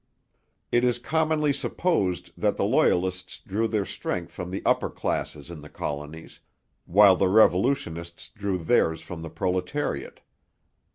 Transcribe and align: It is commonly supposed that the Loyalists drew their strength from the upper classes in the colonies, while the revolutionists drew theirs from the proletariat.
It 0.71 0.83
is 0.83 0.97
commonly 0.97 1.53
supposed 1.53 2.31
that 2.35 2.57
the 2.57 2.65
Loyalists 2.65 3.37
drew 3.37 3.67
their 3.67 3.85
strength 3.85 4.31
from 4.33 4.49
the 4.49 4.63
upper 4.65 4.89
classes 4.89 5.51
in 5.51 5.61
the 5.61 5.69
colonies, 5.69 6.39
while 6.87 7.15
the 7.15 7.29
revolutionists 7.29 8.29
drew 8.29 8.57
theirs 8.57 9.01
from 9.01 9.21
the 9.21 9.29
proletariat. 9.29 10.21